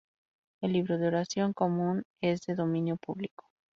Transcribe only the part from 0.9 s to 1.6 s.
de Oración